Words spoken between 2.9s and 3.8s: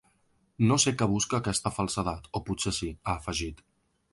ha afegit.